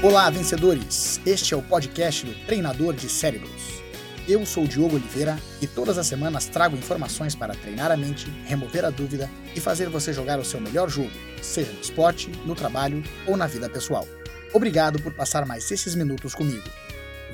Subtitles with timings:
[0.00, 1.20] Olá, vencedores!
[1.26, 3.82] Este é o podcast do Treinador de Cérebros.
[4.28, 8.30] Eu sou o Diogo Oliveira e todas as semanas trago informações para treinar a mente,
[8.46, 11.10] remover a dúvida e fazer você jogar o seu melhor jogo,
[11.42, 14.06] seja no esporte, no trabalho ou na vida pessoal.
[14.52, 16.70] Obrigado por passar mais esses minutos comigo.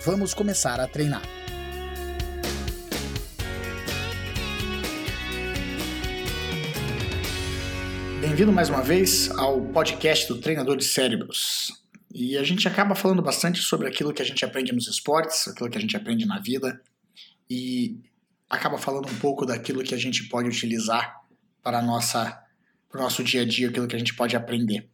[0.02, 1.22] Vamos começar a treinar.
[8.22, 11.83] Bem-vindo mais uma vez ao podcast do Treinador de Cérebros.
[12.14, 15.68] E a gente acaba falando bastante sobre aquilo que a gente aprende nos esportes, aquilo
[15.68, 16.80] que a gente aprende na vida,
[17.50, 17.98] e
[18.48, 21.20] acaba falando um pouco daquilo que a gente pode utilizar
[21.60, 22.40] para, nossa,
[22.88, 24.88] para o nosso dia a dia, aquilo que a gente pode aprender.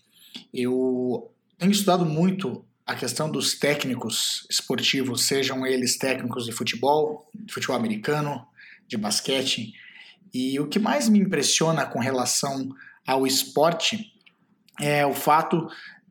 [0.52, 7.52] Eu tenho estudado muito a questão dos técnicos esportivos, sejam eles técnicos de futebol, de
[7.52, 8.46] futebol americano,
[8.88, 9.74] de basquete,
[10.32, 12.70] e o que mais me impressiona com relação
[13.06, 14.10] ao esporte
[14.80, 15.68] é o fato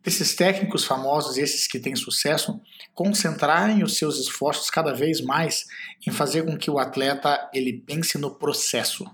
[0.10, 2.60] esses técnicos famosos, esses que têm sucesso,
[2.94, 5.66] concentrarem os seus esforços cada vez mais
[6.06, 9.06] em fazer com que o atleta ele pense no processo,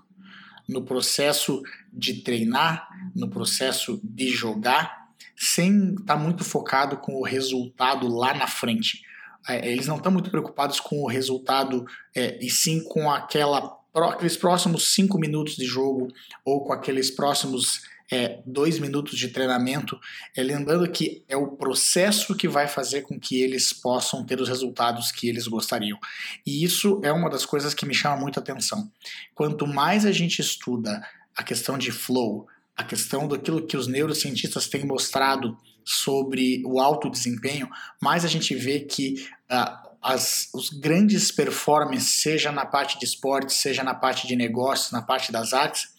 [0.67, 1.61] no processo
[1.93, 8.33] de treinar, no processo de jogar, sem estar tá muito focado com o resultado lá
[8.33, 9.01] na frente.
[9.47, 11.85] É, eles não estão muito preocupados com o resultado
[12.15, 16.07] é, e sim com aquela, aqueles próximos cinco minutos de jogo
[16.43, 19.99] ou com aqueles próximos é, dois minutos de treinamento,
[20.35, 24.47] é, lembrando que é o processo que vai fazer com que eles possam ter os
[24.47, 25.97] resultados que eles gostariam.
[26.45, 28.91] E isso é uma das coisas que me chama muito a atenção.
[29.33, 31.01] Quanto mais a gente estuda
[31.35, 37.09] a questão de flow, a questão daquilo que os neurocientistas têm mostrado sobre o alto
[37.09, 37.69] desempenho,
[38.01, 43.53] mais a gente vê que uh, as, os grandes performances, seja na parte de esporte,
[43.53, 45.94] seja na parte de negócios, na parte das artes,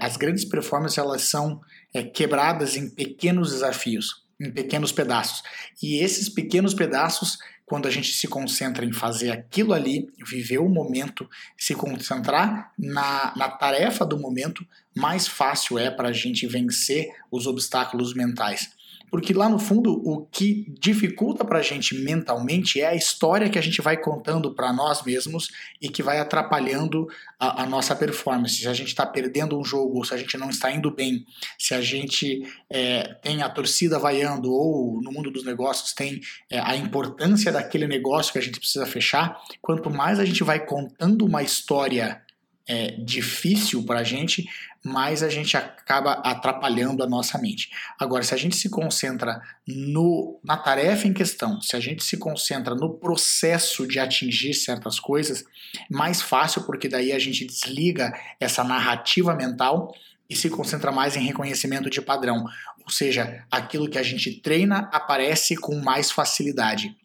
[0.00, 1.60] as grandes performances elas são
[1.92, 5.42] é, quebradas em pequenos desafios, em pequenos pedaços.
[5.82, 10.68] E esses pequenos pedaços, quando a gente se concentra em fazer aquilo ali, viver o
[10.68, 17.08] momento, se concentrar na, na tarefa do momento, mais fácil é para a gente vencer
[17.30, 18.75] os obstáculos mentais.
[19.10, 23.58] Porque lá no fundo, o que dificulta para a gente mentalmente é a história que
[23.58, 25.48] a gente vai contando para nós mesmos
[25.80, 27.08] e que vai atrapalhando
[27.38, 28.56] a, a nossa performance.
[28.56, 31.24] Se a gente está perdendo um jogo, ou se a gente não está indo bem,
[31.58, 36.58] se a gente é, tem a torcida vaiando, ou no mundo dos negócios tem é,
[36.58, 41.24] a importância daquele negócio que a gente precisa fechar, quanto mais a gente vai contando
[41.24, 42.25] uma história
[42.68, 44.48] é, difícil para a gente,
[44.84, 47.70] mais a gente acaba atrapalhando a nossa mente.
[47.98, 52.16] Agora, se a gente se concentra no, na tarefa em questão, se a gente se
[52.16, 55.44] concentra no processo de atingir certas coisas,
[55.90, 59.92] mais fácil, porque daí a gente desliga essa narrativa mental
[60.28, 62.44] e se concentra mais em reconhecimento de padrão.
[62.84, 66.96] Ou seja, aquilo que a gente treina aparece com mais facilidade.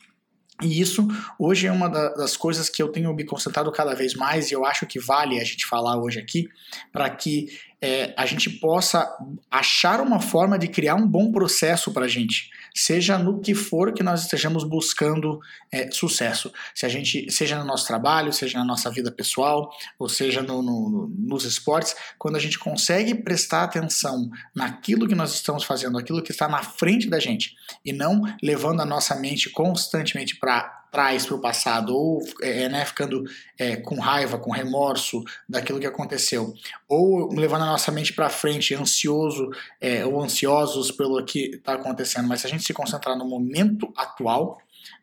[0.61, 1.07] E isso
[1.39, 4.65] hoje é uma das coisas que eu tenho me concentrado cada vez mais e eu
[4.65, 6.47] acho que vale a gente falar hoje aqui
[6.91, 7.47] para que
[7.81, 9.11] é, a gente possa
[9.49, 13.91] achar uma forma de criar um bom processo para a gente, seja no que for
[13.91, 15.39] que nós estejamos buscando
[15.71, 20.07] é, sucesso, se a gente seja no nosso trabalho, seja na nossa vida pessoal, ou
[20.07, 25.63] seja no, no, nos esportes, quando a gente consegue prestar atenção naquilo que nós estamos
[25.63, 30.35] fazendo, aquilo que está na frente da gente, e não levando a nossa mente constantemente
[30.35, 33.23] para trás para o passado, ou é, né, ficando
[33.57, 36.53] é, com raiva, com remorso daquilo que aconteceu,
[36.87, 42.27] ou levando a nossa mente para frente, ansioso é, ou ansiosos pelo que está acontecendo.
[42.27, 44.57] Mas se a gente se concentrar no momento atual,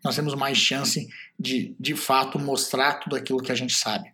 [0.05, 4.13] nós temos mais chance de, de fato, mostrar tudo aquilo que a gente sabe.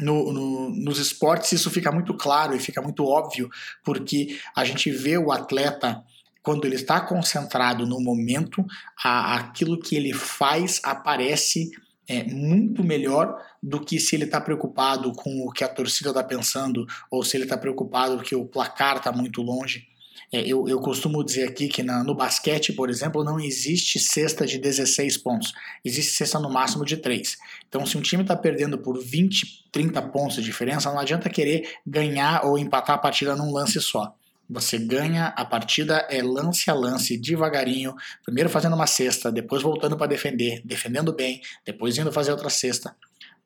[0.00, 3.48] No, no, nos esportes isso fica muito claro e fica muito óbvio,
[3.82, 6.02] porque a gente vê o atleta
[6.46, 8.64] quando ele está concentrado no momento,
[9.02, 11.72] a, aquilo que ele faz aparece
[12.06, 16.22] é, muito melhor do que se ele está preocupado com o que a torcida está
[16.22, 19.88] pensando ou se ele está preocupado que o placar está muito longe.
[20.32, 24.46] É, eu, eu, costumo dizer aqui que na, no basquete, por exemplo, não existe cesta
[24.46, 25.52] de 16 pontos,
[25.84, 27.38] existe cesta no máximo de 3.
[27.68, 31.68] Então, se um time está perdendo por 20, 30 pontos de diferença, não adianta querer
[31.84, 34.14] ganhar ou empatar a partida num lance só.
[34.48, 37.94] Você ganha a partida é lance a lance, devagarinho,
[38.24, 42.94] primeiro fazendo uma cesta, depois voltando para defender, defendendo bem, depois indo fazer outra cesta.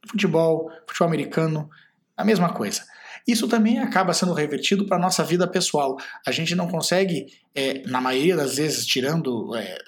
[0.06, 1.70] Futebol, futebol americano,
[2.16, 2.82] a mesma coisa.
[3.26, 5.96] Isso também acaba sendo revertido para a nossa vida pessoal.
[6.26, 9.78] A gente não consegue, é, na maioria das vezes, tirando é,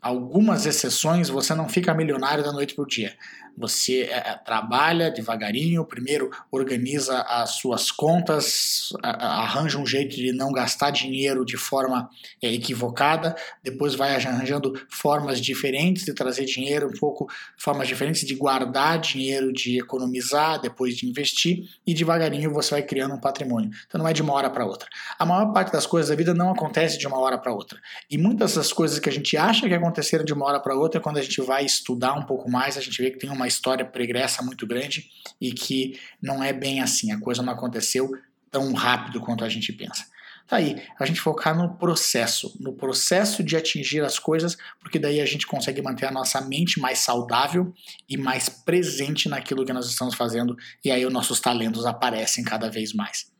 [0.00, 3.14] algumas exceções, você não fica milionário da noite para o dia.
[3.58, 10.90] Você é, trabalha devagarinho, primeiro organiza as suas contas, arranja um jeito de não gastar
[10.90, 12.08] dinheiro de forma
[12.42, 17.26] é, equivocada, depois vai arranjando formas diferentes de trazer dinheiro, um pouco
[17.56, 23.14] formas diferentes de guardar dinheiro, de economizar, depois de investir, e devagarinho você vai criando
[23.14, 23.70] um patrimônio.
[23.86, 24.88] Então não é de uma hora para outra.
[25.18, 27.80] A maior parte das coisas da vida não acontece de uma hora para outra.
[28.08, 31.00] E muitas das coisas que a gente acha que aconteceram de uma hora para outra,
[31.00, 33.84] quando a gente vai estudar um pouco mais, a gente vê que tem uma história
[33.84, 35.10] pregressa muito grande
[35.40, 37.10] e que não é bem assim.
[37.10, 38.10] A coisa não aconteceu
[38.50, 40.04] tão rápido quanto a gente pensa.
[40.48, 45.20] Tá aí, a gente focar no processo, no processo de atingir as coisas, porque daí
[45.20, 47.70] a gente consegue manter a nossa mente mais saudável
[48.08, 52.70] e mais presente naquilo que nós estamos fazendo, e aí os nossos talentos aparecem cada
[52.70, 53.30] vez mais.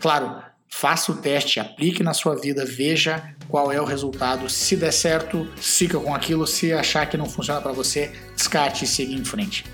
[0.00, 4.48] Claro, faça o teste, aplique na sua vida, veja qual é o resultado.
[4.48, 6.46] Se der certo, siga com aquilo.
[6.46, 9.64] Se achar que não funciona para você, descarte e siga em frente.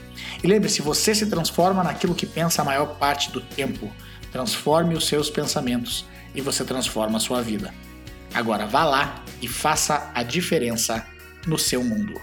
[0.42, 3.92] E lembre-se, você se transforma naquilo que pensa a maior parte do tempo.
[4.32, 6.04] Transforme os seus pensamentos
[6.34, 7.72] e você transforma a sua vida.
[8.34, 11.06] Agora vá lá e faça a diferença
[11.46, 12.20] no seu mundo.